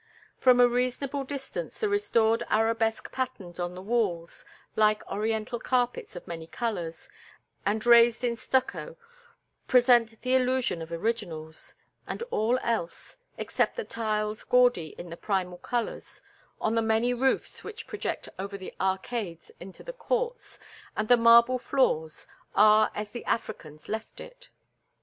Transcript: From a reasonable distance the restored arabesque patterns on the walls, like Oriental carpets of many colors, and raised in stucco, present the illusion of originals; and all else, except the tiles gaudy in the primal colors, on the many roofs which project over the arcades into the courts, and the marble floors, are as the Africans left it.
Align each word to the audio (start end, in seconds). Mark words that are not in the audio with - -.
From 0.39 0.59
a 0.59 0.67
reasonable 0.67 1.23
distance 1.23 1.79
the 1.79 1.87
restored 1.87 2.41
arabesque 2.49 3.11
patterns 3.11 3.59
on 3.59 3.75
the 3.75 3.83
walls, 3.83 4.43
like 4.75 5.05
Oriental 5.07 5.59
carpets 5.59 6.15
of 6.15 6.25
many 6.27 6.47
colors, 6.47 7.07
and 7.67 7.85
raised 7.85 8.23
in 8.23 8.35
stucco, 8.35 8.97
present 9.67 10.19
the 10.23 10.33
illusion 10.33 10.81
of 10.81 10.91
originals; 10.91 11.75
and 12.07 12.23
all 12.31 12.57
else, 12.63 13.17
except 13.37 13.75
the 13.75 13.83
tiles 13.83 14.43
gaudy 14.43 14.95
in 14.97 15.11
the 15.11 15.17
primal 15.17 15.59
colors, 15.59 16.23
on 16.59 16.73
the 16.73 16.81
many 16.81 17.13
roofs 17.13 17.63
which 17.63 17.85
project 17.85 18.27
over 18.39 18.57
the 18.57 18.73
arcades 18.81 19.51
into 19.59 19.83
the 19.83 19.93
courts, 19.93 20.57
and 20.97 21.09
the 21.09 21.15
marble 21.15 21.59
floors, 21.59 22.25
are 22.55 22.89
as 22.95 23.11
the 23.11 23.23
Africans 23.25 23.87
left 23.87 24.19
it. 24.19 24.49